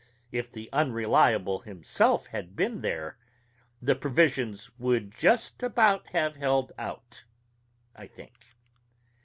If 0.31 0.51
the 0.51 0.67
Unreliable 0.73 1.59
himself 1.59 2.25
had 2.25 2.55
been 2.55 2.81
there, 2.81 3.19
the 3.79 3.93
provisions 3.93 4.71
would 4.79 5.11
just 5.11 5.61
about 5.61 6.07
have 6.07 6.37
held 6.37 6.71
out, 6.79 7.23
I 7.95 8.07
think. 8.07 8.55